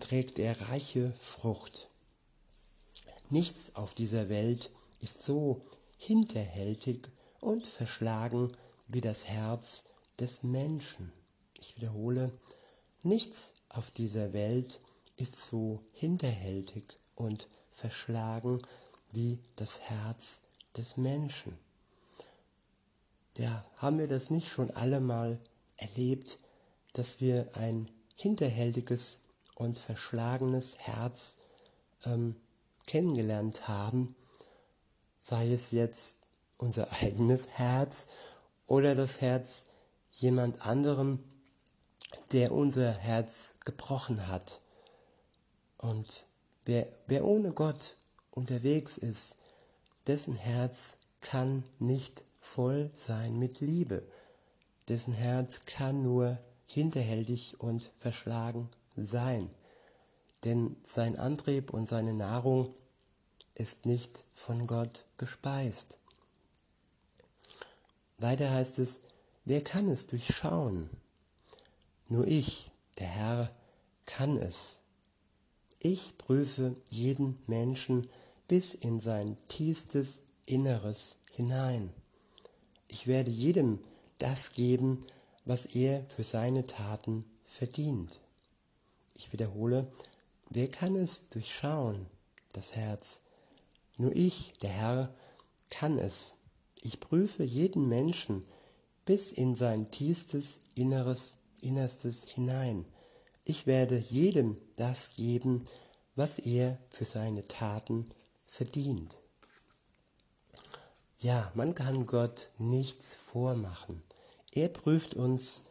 trägt 0.00 0.40
er 0.40 0.60
reiche 0.68 1.12
Frucht. 1.20 1.88
Nichts 3.28 3.76
auf 3.76 3.94
dieser 3.94 4.28
Welt 4.28 4.70
ist 5.00 5.22
so 5.22 5.62
hinterhältig 5.98 7.08
und 7.40 7.64
verschlagen 7.64 8.52
wie 8.88 9.00
das 9.00 9.26
Herz 9.26 9.84
des 10.18 10.42
Menschen. 10.42 11.12
Ich 11.60 11.76
wiederhole, 11.76 12.32
nichts 13.04 13.52
auf 13.68 13.92
dieser 13.92 14.32
Welt 14.32 14.80
ist 15.16 15.40
so 15.40 15.78
hinterhältig 15.92 16.84
und 17.14 17.46
verschlagen 17.70 18.60
wie 19.12 19.40
das 19.56 19.80
Herz 19.80 20.40
des 20.76 20.96
Menschen. 20.96 21.58
Ja, 23.36 23.64
haben 23.76 23.98
wir 23.98 24.08
das 24.08 24.30
nicht 24.30 24.48
schon 24.48 24.70
alle 24.70 25.00
mal 25.00 25.38
erlebt, 25.76 26.38
dass 26.92 27.20
wir 27.20 27.50
ein 27.54 27.90
hinterhältiges 28.16 29.18
und 29.54 29.78
verschlagenes 29.78 30.78
Herz 30.78 31.36
ähm, 32.04 32.36
kennengelernt 32.86 33.68
haben, 33.68 34.14
sei 35.20 35.52
es 35.52 35.70
jetzt 35.70 36.18
unser 36.58 36.90
eigenes 37.02 37.46
Herz 37.48 38.06
oder 38.66 38.94
das 38.94 39.20
Herz 39.20 39.64
jemand 40.12 40.66
anderem, 40.66 41.24
der 42.32 42.52
unser 42.52 42.92
Herz 42.92 43.54
gebrochen 43.64 44.28
hat. 44.28 44.60
Und 45.78 46.26
wer, 46.64 46.86
wer 47.06 47.24
ohne 47.24 47.52
Gott 47.52 47.96
unterwegs 48.40 48.96
ist, 48.96 49.36
dessen 50.06 50.34
Herz 50.34 50.96
kann 51.20 51.62
nicht 51.78 52.24
voll 52.40 52.90
sein 52.96 53.38
mit 53.38 53.60
Liebe. 53.60 54.02
Dessen 54.88 55.12
Herz 55.12 55.66
kann 55.66 56.02
nur 56.02 56.38
hinterhältig 56.66 57.60
und 57.60 57.92
verschlagen 57.98 58.68
sein. 58.96 59.50
Denn 60.44 60.76
sein 60.86 61.18
Antrieb 61.18 61.70
und 61.70 61.86
seine 61.86 62.14
Nahrung 62.14 62.70
ist 63.54 63.84
nicht 63.84 64.24
von 64.32 64.66
Gott 64.66 65.04
gespeist. 65.18 65.98
Weiter 68.16 68.50
heißt 68.50 68.78
es, 68.78 69.00
wer 69.44 69.62
kann 69.62 69.86
es 69.88 70.06
durchschauen? 70.06 70.88
Nur 72.08 72.26
ich, 72.26 72.70
der 72.98 73.06
Herr, 73.08 73.50
kann 74.06 74.38
es. 74.38 74.80
Ich 75.78 76.18
prüfe 76.18 76.76
jeden 76.88 77.38
Menschen 77.46 78.06
bis 78.50 78.74
in 78.74 79.00
sein 79.00 79.36
tiefstes 79.46 80.18
Inneres 80.44 81.18
hinein. 81.30 81.90
Ich 82.88 83.06
werde 83.06 83.30
jedem 83.30 83.78
das 84.18 84.54
geben, 84.54 85.06
was 85.44 85.66
er 85.66 86.04
für 86.06 86.24
seine 86.24 86.66
Taten 86.66 87.24
verdient. 87.44 88.18
Ich 89.14 89.32
wiederhole, 89.32 89.86
wer 90.48 90.66
kann 90.66 90.96
es 90.96 91.28
durchschauen, 91.28 92.06
das 92.52 92.74
Herz? 92.74 93.20
Nur 93.96 94.16
ich, 94.16 94.52
der 94.62 94.70
Herr, 94.70 95.14
kann 95.68 95.96
es. 95.96 96.34
Ich 96.82 96.98
prüfe 96.98 97.44
jeden 97.44 97.88
Menschen 97.88 98.44
bis 99.04 99.30
in 99.30 99.54
sein 99.54 99.92
tiefstes 99.92 100.58
Inneres, 100.74 101.36
Innerstes 101.60 102.24
hinein. 102.24 102.84
Ich 103.44 103.68
werde 103.68 103.96
jedem 103.96 104.56
das 104.74 105.12
geben, 105.12 105.66
was 106.16 106.40
er 106.40 106.78
für 106.90 107.04
seine 107.04 107.46
Taten 107.46 108.06
verdient. 108.50 109.16
Ja, 111.20 111.52
man 111.54 111.74
kann 111.74 112.04
Gott 112.04 112.50
nichts 112.58 113.14
vormachen. 113.14 114.02
Er 114.52 114.68
prüft 114.68 115.14
uns 115.14 115.62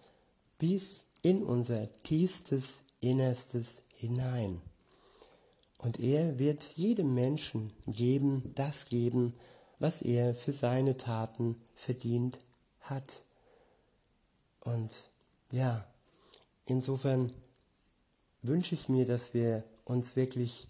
bis 0.58 1.06
in 1.22 1.44
unser 1.44 1.92
tiefstes 2.04 2.80
Innerstes 3.02 3.82
hinein. 3.94 4.62
Und 5.78 6.00
er 6.00 6.40
wird 6.40 6.64
jedem 6.78 7.14
Menschen 7.14 7.74
geben, 7.86 8.54
das 8.56 8.86
geben, 8.86 9.34
was 9.80 10.02
er 10.02 10.34
für 10.34 10.54
seine 10.54 10.96
Taten 10.98 11.62
verdient 11.74 12.40
hat. 12.82 13.22
Und 14.62 15.10
ja, 15.52 15.86
insofern 16.66 17.32
wünsche 18.42 18.76
ich 18.76 18.88
mir, 18.88 19.06
dass 19.06 19.34
wir 19.34 19.64
uns 19.84 20.16
wirklich 20.16 20.68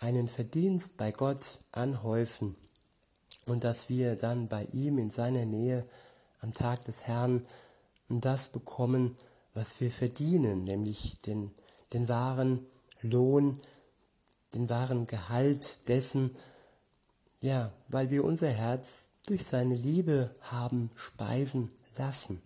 einen 0.00 0.28
Verdienst 0.28 0.96
bei 0.96 1.12
Gott 1.12 1.58
anhäufen 1.72 2.56
und 3.46 3.64
dass 3.64 3.88
wir 3.88 4.16
dann 4.16 4.48
bei 4.48 4.64
ihm 4.72 4.98
in 4.98 5.10
seiner 5.10 5.44
Nähe 5.44 5.86
am 6.40 6.54
Tag 6.54 6.84
des 6.86 7.06
Herrn 7.06 7.46
das 8.08 8.48
bekommen, 8.48 9.16
was 9.54 9.80
wir 9.80 9.90
verdienen, 9.90 10.64
nämlich 10.64 11.20
den, 11.26 11.52
den 11.92 12.08
wahren 12.08 12.66
Lohn, 13.02 13.58
den 14.54 14.68
wahren 14.68 15.06
Gehalt 15.06 15.86
dessen, 15.88 16.34
ja, 17.40 17.72
weil 17.88 18.10
wir 18.10 18.24
unser 18.24 18.48
Herz 18.48 19.10
durch 19.26 19.44
seine 19.44 19.76
Liebe 19.76 20.34
haben 20.42 20.90
speisen 20.96 21.70
lassen. 21.96 22.42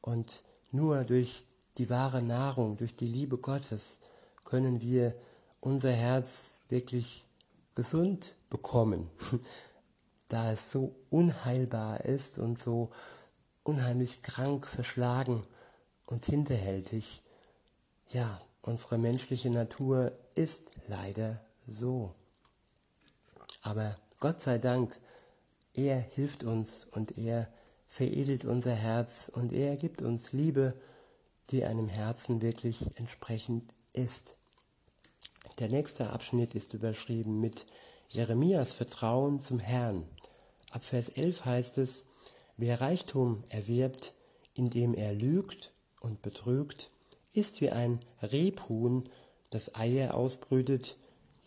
Und 0.00 0.42
nur 0.70 1.04
durch 1.04 1.44
die 1.76 1.90
wahre 1.90 2.22
Nahrung, 2.22 2.76
durch 2.76 2.94
die 2.94 3.08
Liebe 3.08 3.38
Gottes 3.38 4.00
können 4.44 4.80
wir 4.80 5.14
unser 5.60 5.92
Herz 5.92 6.60
wirklich 6.68 7.26
gesund 7.74 8.34
bekommen, 8.50 9.10
da 10.28 10.52
es 10.52 10.70
so 10.70 10.94
unheilbar 11.10 12.04
ist 12.04 12.38
und 12.38 12.58
so 12.58 12.90
unheimlich 13.62 14.22
krank, 14.22 14.66
verschlagen 14.66 15.42
und 16.06 16.24
hinterhältig. 16.24 17.22
Ja, 18.10 18.40
unsere 18.62 18.98
menschliche 18.98 19.50
Natur 19.50 20.12
ist 20.34 20.70
leider 20.86 21.40
so. 21.66 22.14
Aber 23.62 23.98
Gott 24.20 24.42
sei 24.42 24.58
Dank, 24.58 24.98
er 25.74 25.98
hilft 25.98 26.44
uns 26.44 26.86
und 26.90 27.18
er 27.18 27.48
veredelt 27.86 28.44
unser 28.44 28.74
Herz 28.74 29.30
und 29.32 29.52
er 29.52 29.76
gibt 29.76 30.02
uns 30.02 30.32
Liebe, 30.32 30.74
die 31.50 31.64
einem 31.64 31.88
Herzen 31.88 32.42
wirklich 32.42 32.96
entsprechend 32.98 33.72
ist. 33.92 34.37
Der 35.58 35.68
nächste 35.68 36.10
Abschnitt 36.10 36.54
ist 36.54 36.72
überschrieben 36.72 37.40
mit 37.40 37.66
Jeremias 38.10 38.72
Vertrauen 38.72 39.40
zum 39.40 39.58
Herrn. 39.58 40.06
Ab 40.70 40.84
Vers 40.84 41.08
11 41.08 41.44
heißt 41.44 41.78
es, 41.78 42.06
wer 42.56 42.80
Reichtum 42.80 43.42
erwirbt, 43.48 44.14
indem 44.54 44.94
er 44.94 45.12
lügt 45.12 45.72
und 46.00 46.22
betrügt, 46.22 46.92
ist 47.32 47.60
wie 47.60 47.70
ein 47.70 47.98
Rebhuhn, 48.22 49.08
das 49.50 49.74
Eier 49.74 50.14
ausbrütet, 50.14 50.96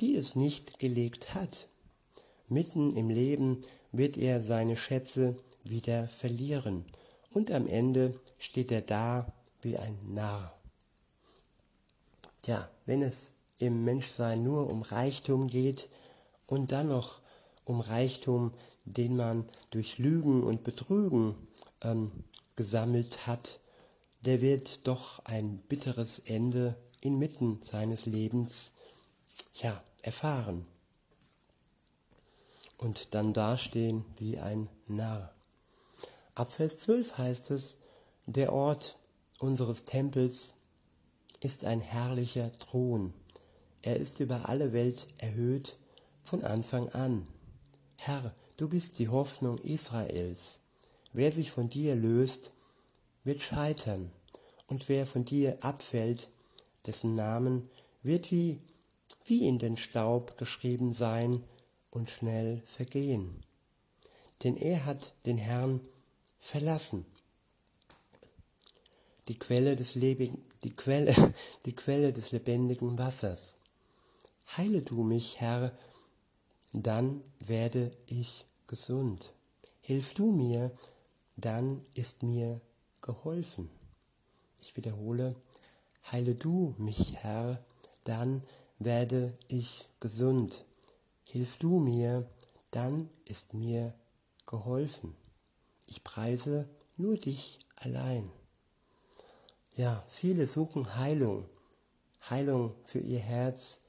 die 0.01 0.17
es 0.17 0.35
nicht 0.35 0.79
gelegt 0.79 1.33
hat. 1.33 1.69
Mitten 2.49 2.97
im 2.97 3.09
Leben 3.09 3.61
wird 3.93 4.17
er 4.17 4.41
seine 4.41 4.75
Schätze 4.75 5.37
wieder 5.63 6.09
verlieren 6.09 6.85
und 7.31 7.49
am 7.51 7.65
Ende 7.65 8.19
steht 8.39 8.73
er 8.73 8.81
da 8.81 9.31
wie 9.61 9.77
ein 9.77 9.97
Narr. 10.03 10.53
Tja, 12.41 12.69
wenn 12.85 13.03
es 13.03 13.33
im 13.61 13.83
Menschsein 13.83 14.43
nur 14.43 14.69
um 14.69 14.81
Reichtum 14.81 15.47
geht 15.47 15.89
und 16.47 16.71
dann 16.71 16.89
noch 16.89 17.21
um 17.65 17.79
Reichtum, 17.79 18.53
den 18.85 19.15
man 19.15 19.47
durch 19.69 19.97
Lügen 19.97 20.43
und 20.43 20.63
Betrügen 20.63 21.35
ähm, 21.81 22.11
gesammelt 22.55 23.27
hat, 23.27 23.59
der 24.25 24.41
wird 24.41 24.87
doch 24.87 25.23
ein 25.25 25.59
bitteres 25.67 26.19
Ende 26.19 26.75
inmitten 27.01 27.61
seines 27.63 28.05
Lebens 28.05 28.71
ja, 29.55 29.83
erfahren 30.01 30.65
und 32.81 33.13
dann 33.13 33.33
dastehen 33.33 34.03
wie 34.17 34.39
ein 34.39 34.67
Narr. 34.87 35.33
Ab 36.35 36.51
Vers 36.51 36.79
12 36.79 37.17
heißt 37.17 37.51
es, 37.51 37.77
der 38.25 38.51
Ort 38.53 38.97
unseres 39.39 39.85
Tempels 39.85 40.53
ist 41.41 41.63
ein 41.63 41.81
herrlicher 41.81 42.51
Thron. 42.57 43.13
Er 43.83 43.97
ist 43.97 44.19
über 44.19 44.47
alle 44.47 44.73
Welt 44.73 45.07
erhöht 45.17 45.75
von 46.23 46.43
Anfang 46.43 46.89
an. 46.89 47.27
Herr, 47.97 48.33
du 48.57 48.69
bist 48.69 48.99
die 48.99 49.09
Hoffnung 49.09 49.57
Israels. 49.59 50.59
Wer 51.13 51.31
sich 51.31 51.51
von 51.51 51.69
dir 51.69 51.95
löst, 51.95 52.51
wird 53.23 53.41
scheitern, 53.41 54.11
und 54.67 54.87
wer 54.87 55.05
von 55.05 55.25
dir 55.25 55.57
abfällt, 55.61 56.29
dessen 56.85 57.15
Namen 57.15 57.69
wird 58.03 58.31
wie, 58.31 58.59
wie 59.25 59.47
in 59.47 59.59
den 59.59 59.77
Staub 59.77 60.37
geschrieben 60.37 60.93
sein 60.93 61.43
und 61.89 62.09
schnell 62.09 62.61
vergehen. 62.65 63.43
Denn 64.43 64.57
er 64.57 64.85
hat 64.85 65.13
den 65.25 65.37
Herrn 65.37 65.81
verlassen. 66.39 67.05
Die 69.27 69.37
Quelle 69.37 69.75
des, 69.75 69.95
Lebing, 69.95 70.37
die 70.63 70.71
Quelle, 70.71 71.13
die 71.65 71.75
Quelle 71.75 72.13
des 72.13 72.31
lebendigen 72.31 72.97
Wassers. 72.97 73.55
Heile 74.57 74.81
du 74.81 75.03
mich, 75.03 75.39
Herr, 75.39 75.71
dann 76.73 77.23
werde 77.39 77.91
ich 78.07 78.45
gesund. 78.67 79.33
Hilf 79.81 80.13
du 80.13 80.31
mir, 80.31 80.71
dann 81.37 81.81
ist 81.95 82.21
mir 82.21 82.59
geholfen. 83.01 83.69
Ich 84.61 84.75
wiederhole, 84.75 85.35
heile 86.11 86.35
du 86.35 86.75
mich, 86.77 87.15
Herr, 87.23 87.63
dann 88.03 88.43
werde 88.77 89.33
ich 89.47 89.87
gesund. 90.01 90.65
Hilf 91.23 91.57
du 91.57 91.79
mir, 91.79 92.27
dann 92.71 93.09
ist 93.23 93.53
mir 93.53 93.93
geholfen. 94.45 95.15
Ich 95.87 96.03
preise 96.03 96.67
nur 96.97 97.15
dich 97.15 97.59
allein. 97.77 98.29
Ja, 99.77 100.03
viele 100.09 100.45
suchen 100.45 100.97
Heilung. 100.97 101.45
Heilung 102.29 102.75
für 102.83 102.99
ihr 102.99 103.19
Herz, 103.19 103.79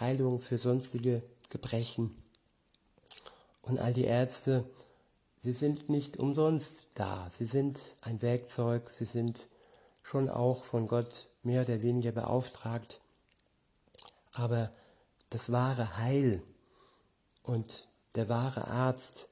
Heilung 0.00 0.40
für 0.40 0.58
sonstige 0.58 1.22
Gebrechen. 1.50 2.14
Und 3.62 3.78
all 3.78 3.92
die 3.92 4.04
Ärzte, 4.04 4.64
sie 5.42 5.52
sind 5.52 5.88
nicht 5.88 6.16
umsonst 6.16 6.84
da. 6.94 7.30
Sie 7.36 7.46
sind 7.46 7.82
ein 8.02 8.22
Werkzeug, 8.22 8.90
sie 8.90 9.04
sind 9.04 9.48
schon 10.02 10.28
auch 10.28 10.64
von 10.64 10.86
Gott 10.86 11.28
mehr 11.42 11.62
oder 11.62 11.82
weniger 11.82 12.12
beauftragt. 12.12 13.00
Aber 14.32 14.70
das 15.30 15.52
wahre 15.52 15.98
Heil, 15.98 16.42
und 17.48 17.88
der 18.14 18.28
wahre 18.28 18.68
Arzt 18.68 19.26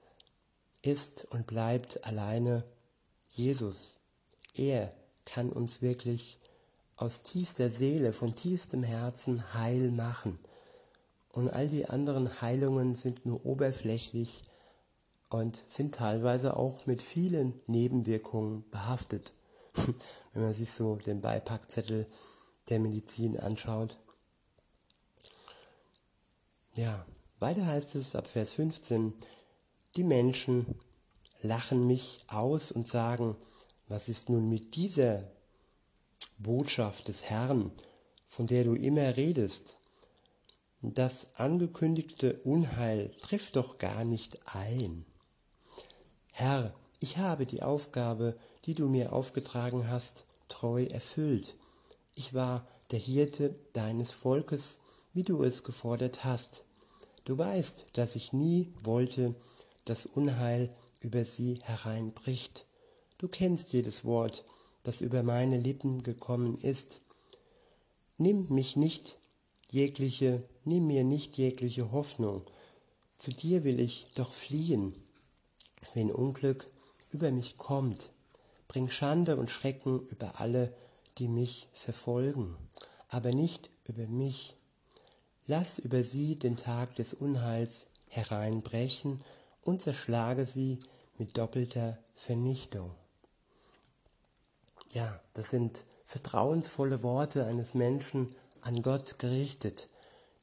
ist 0.82 1.26
und 1.26 1.46
bleibt 1.46 2.04
alleine 2.06 2.64
Jesus. 3.32 3.96
Er 4.54 4.92
kann 5.26 5.50
uns 5.50 5.82
wirklich 5.82 6.38
aus 6.96 7.22
tiefster 7.22 7.70
Seele, 7.70 8.14
von 8.14 8.34
tiefstem 8.34 8.82
Herzen 8.82 9.52
heil 9.52 9.90
machen. 9.90 10.38
Und 11.36 11.50
all 11.50 11.68
die 11.68 11.84
anderen 11.84 12.40
Heilungen 12.40 12.94
sind 12.94 13.26
nur 13.26 13.44
oberflächlich 13.44 14.42
und 15.28 15.62
sind 15.66 15.94
teilweise 15.94 16.56
auch 16.56 16.86
mit 16.86 17.02
vielen 17.02 17.60
Nebenwirkungen 17.66 18.64
behaftet, 18.70 19.34
wenn 20.32 20.42
man 20.42 20.54
sich 20.54 20.72
so 20.72 20.96
den 20.96 21.20
Beipackzettel 21.20 22.06
der 22.70 22.80
Medizin 22.80 23.38
anschaut. 23.38 23.98
Ja, 26.74 27.04
weiter 27.38 27.66
heißt 27.66 27.96
es 27.96 28.16
ab 28.16 28.28
Vers 28.28 28.52
15, 28.52 29.12
die 29.94 30.04
Menschen 30.04 30.80
lachen 31.42 31.86
mich 31.86 32.24
aus 32.28 32.72
und 32.72 32.88
sagen, 32.88 33.36
was 33.88 34.08
ist 34.08 34.30
nun 34.30 34.48
mit 34.48 34.74
dieser 34.74 35.30
Botschaft 36.38 37.08
des 37.08 37.24
Herrn, 37.24 37.72
von 38.26 38.46
der 38.46 38.64
du 38.64 38.72
immer 38.72 39.18
redest? 39.18 39.76
Das 40.94 41.34
angekündigte 41.34 42.34
Unheil 42.44 43.10
trifft 43.20 43.56
doch 43.56 43.78
gar 43.78 44.04
nicht 44.04 44.38
ein. 44.46 45.04
Herr, 46.30 46.74
ich 47.00 47.18
habe 47.18 47.44
die 47.44 47.64
Aufgabe, 47.64 48.36
die 48.66 48.74
du 48.74 48.88
mir 48.88 49.12
aufgetragen 49.12 49.90
hast, 49.90 50.24
treu 50.48 50.84
erfüllt. 50.84 51.56
Ich 52.14 52.34
war 52.34 52.64
der 52.92 53.00
Hirte 53.00 53.56
deines 53.72 54.12
Volkes, 54.12 54.78
wie 55.12 55.24
du 55.24 55.42
es 55.42 55.64
gefordert 55.64 56.24
hast. 56.24 56.62
Du 57.24 57.36
weißt, 57.36 57.86
dass 57.94 58.14
ich 58.14 58.32
nie 58.32 58.72
wollte, 58.80 59.34
dass 59.86 60.06
Unheil 60.06 60.72
über 61.00 61.24
sie 61.24 61.58
hereinbricht. 61.64 62.64
Du 63.18 63.26
kennst 63.26 63.72
jedes 63.72 64.04
Wort, 64.04 64.44
das 64.84 65.00
über 65.00 65.24
meine 65.24 65.58
Lippen 65.58 66.04
gekommen 66.04 66.56
ist. 66.56 67.00
Nimm 68.18 68.46
mich 68.50 68.76
nicht 68.76 69.18
jegliche, 69.76 70.42
nimm 70.64 70.86
mir 70.86 71.04
nicht 71.04 71.36
jegliche 71.36 71.92
Hoffnung. 71.92 72.42
Zu 73.18 73.30
dir 73.30 73.62
will 73.62 73.78
ich 73.78 74.08
doch 74.14 74.32
fliehen. 74.32 74.94
Wenn 75.94 76.10
Unglück 76.10 76.66
über 77.12 77.30
mich 77.30 77.58
kommt, 77.58 78.10
bring 78.68 78.88
Schande 78.88 79.36
und 79.36 79.50
Schrecken 79.50 80.00
über 80.08 80.40
alle, 80.40 80.74
die 81.18 81.28
mich 81.28 81.68
verfolgen, 81.72 82.56
aber 83.08 83.32
nicht 83.32 83.70
über 83.84 84.06
mich. 84.06 84.56
Lass 85.46 85.78
über 85.78 86.02
sie 86.02 86.36
den 86.36 86.56
Tag 86.56 86.96
des 86.96 87.14
Unheils 87.14 87.86
hereinbrechen 88.08 89.20
und 89.62 89.82
zerschlage 89.82 90.46
sie 90.46 90.80
mit 91.18 91.36
doppelter 91.38 91.98
Vernichtung. 92.14 92.90
Ja, 94.92 95.20
das 95.34 95.50
sind 95.50 95.84
vertrauensvolle 96.04 97.02
Worte 97.02 97.44
eines 97.46 97.74
Menschen 97.74 98.34
an 98.66 98.82
Gott 98.82 99.18
gerichtet, 99.18 99.86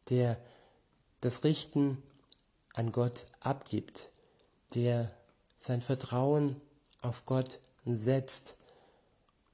der 0.10 0.38
das 1.22 1.44
Richten 1.44 2.02
an 2.74 2.92
Gott 2.92 3.26
abgibt, 3.42 4.10
der 4.76 5.12
sein 5.60 5.82
Vertrauen 5.82 6.56
auf 7.02 7.26
Gott 7.26 7.60
setzt 7.86 8.56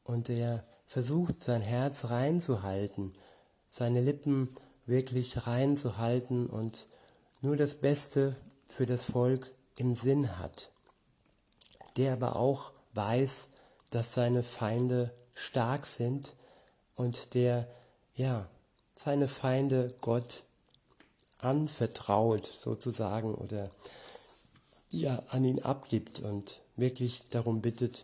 und 0.04 0.28
der 0.28 0.64
versucht, 0.86 1.44
sein 1.44 1.62
Herz 1.62 2.06
reinzuhalten, 2.06 3.14
seine 3.70 4.02
Lippen 4.02 4.56
wirklich 4.86 5.48
reinzuhalten 5.48 6.48
und 6.48 6.88
nur 7.42 7.58
das 7.58 7.76
Beste 7.76 8.36
für 8.66 8.86
das 8.86 9.06
Volk 9.06 9.52
im 9.78 9.94
Sinn 9.94 10.38
hat, 10.38 10.72
der 11.98 12.14
aber 12.14 12.36
auch 12.36 12.72
weiß, 12.94 13.48
dass 13.90 14.14
seine 14.14 14.44
Feinde 14.44 15.12
stark 15.34 15.86
sind 15.86 16.34
und 16.96 17.34
der 17.34 17.68
ja 18.16 18.48
seine 19.02 19.30
Feinde 19.30 19.96
Gott 20.02 20.44
anvertraut 21.38 22.52
sozusagen 22.62 23.34
oder 23.34 23.72
ja 24.90 25.24
an 25.30 25.46
ihn 25.46 25.60
abgibt 25.60 26.20
und 26.20 26.62
wirklich 26.76 27.30
darum 27.30 27.62
bittet, 27.62 28.04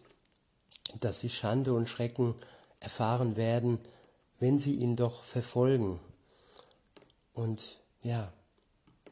dass 1.02 1.20
sie 1.20 1.30
Schande 1.30 1.74
und 1.74 1.90
Schrecken 1.90 2.34
erfahren 2.80 3.36
werden, 3.36 3.80
wenn 4.40 4.58
sie 4.58 4.76
ihn 4.76 4.96
doch 4.96 5.24
verfolgen. 5.24 6.00
Und 7.34 7.82
ja, 8.02 8.32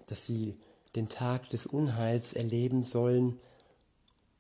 dass 0.08 0.26
sie 0.26 0.58
den 0.96 1.10
Tag 1.10 1.50
des 1.50 1.66
Unheils 1.66 2.32
erleben 2.32 2.86
sollen 2.86 3.42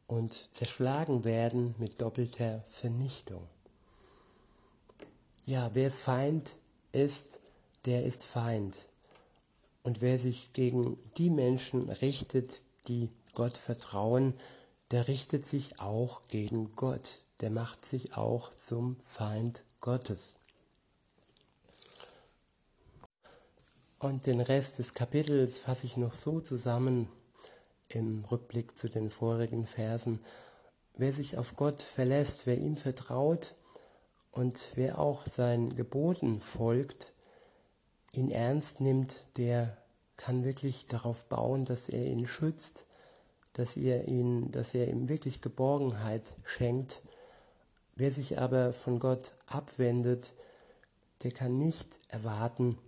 und 0.07 0.49
zerschlagen 0.53 1.25
werden 1.25 1.75
mit 1.77 2.01
doppelter 2.01 2.63
Vernichtung. 2.69 3.45
Ja, 5.45 5.71
wer 5.73 5.91
Feind 5.91 6.55
ist, 6.93 7.41
der 7.85 8.03
ist 8.03 8.23
Feind. 8.23 8.85
Und 9.83 9.99
wer 9.99 10.17
sich 10.17 10.53
gegen 10.53 10.97
die 11.17 11.29
Menschen 11.29 11.89
richtet, 11.89 12.61
die 12.87 13.09
Gott 13.33 13.57
vertrauen, 13.57 14.33
der 14.91 15.07
richtet 15.07 15.45
sich 15.45 15.79
auch 15.79 16.23
gegen 16.27 16.75
Gott. 16.75 17.23
Der 17.41 17.49
macht 17.49 17.83
sich 17.83 18.15
auch 18.15 18.53
zum 18.53 18.97
Feind 19.03 19.63
Gottes. 19.81 20.35
Und 23.99 24.25
den 24.25 24.39
Rest 24.39 24.79
des 24.79 24.93
Kapitels 24.93 25.59
fasse 25.59 25.85
ich 25.85 25.97
noch 25.97 26.13
so 26.13 26.39
zusammen 26.39 27.09
im 27.89 28.25
Rückblick 28.25 28.77
zu 28.77 28.87
den 28.87 29.09
vorigen 29.09 29.65
Versen. 29.65 30.19
Wer 30.95 31.13
sich 31.13 31.37
auf 31.37 31.55
Gott 31.55 31.81
verlässt, 31.81 32.45
wer 32.45 32.57
ihm 32.57 32.77
vertraut 32.77 33.55
und 34.33 34.71
wer 34.73 34.97
auch 34.99 35.27
seinen 35.27 35.75
Geboten 35.75 36.41
folgt, 36.41 37.13
ihn 38.13 38.31
ernst 38.31 38.81
nimmt, 38.81 39.25
der 39.37 39.77
kann 40.17 40.43
wirklich 40.43 40.87
darauf 40.87 41.25
bauen, 41.25 41.65
dass 41.65 41.87
er 41.87 42.05
ihn 42.05 42.25
schützt, 42.25 42.85
dass 43.53 43.77
er 43.77 44.07
ihn, 44.07 44.51
dass 44.51 44.73
er 44.73 44.87
ihm 44.87 45.07
wirklich 45.07 45.41
Geborgenheit 45.41 46.33
schenkt. 46.43 47.01
Wer 47.95 48.11
sich 48.11 48.39
aber 48.39 48.73
von 48.73 48.99
Gott 48.99 49.33
abwendet, 49.45 50.33
der 51.21 51.31
kann 51.31 51.59
nicht 51.59 51.99
erwarten, 52.07 52.79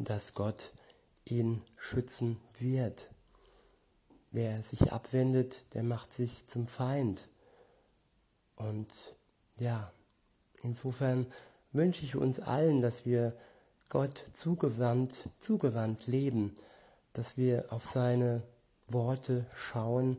dass 0.00 0.34
Gott 0.34 0.72
ihn 1.26 1.62
schützen 1.78 2.40
wird. 2.58 3.10
Wer 4.32 4.64
sich 4.64 4.92
abwendet, 4.92 5.64
der 5.74 5.84
macht 5.84 6.12
sich 6.12 6.46
zum 6.48 6.66
Feind. 6.66 7.28
Und 8.56 8.88
ja, 9.56 9.92
insofern 10.62 11.26
wünsche 11.72 12.04
ich 12.04 12.16
uns 12.16 12.40
allen, 12.40 12.82
dass 12.82 13.06
wir 13.06 13.34
Gott 13.88 14.22
zugewandt, 14.32 15.28
zugewandt 15.38 16.06
leben, 16.06 16.56
dass 17.12 17.36
wir 17.36 17.66
auf 17.70 17.84
seine 17.84 18.42
Worte 18.88 19.46
schauen, 19.54 20.16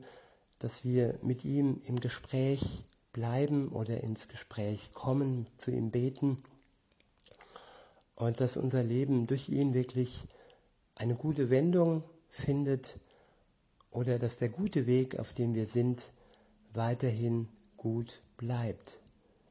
dass 0.59 0.83
wir 0.83 1.17
mit 1.21 1.45
ihm 1.45 1.81
im 1.85 1.99
Gespräch 1.99 2.83
bleiben 3.13 3.69
oder 3.69 4.01
ins 4.01 4.27
Gespräch 4.27 4.93
kommen, 4.93 5.47
zu 5.57 5.71
ihm 5.71 5.91
beten 5.91 6.43
und 8.15 8.39
dass 8.39 8.57
unser 8.57 8.83
Leben 8.83 9.27
durch 9.27 9.49
ihn 9.49 9.73
wirklich 9.73 10.23
eine 10.95 11.15
gute 11.15 11.49
Wendung 11.49 12.03
findet 12.29 12.97
oder 13.89 14.19
dass 14.19 14.37
der 14.37 14.49
gute 14.49 14.85
Weg, 14.85 15.19
auf 15.19 15.33
dem 15.33 15.55
wir 15.55 15.65
sind, 15.65 16.11
weiterhin 16.73 17.49
gut 17.77 18.21
bleibt. 18.37 19.00